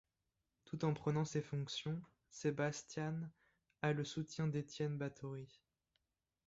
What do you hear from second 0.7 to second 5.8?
en prenant ses fonctions, Sebastian a le soutien d'Étienne Báthory.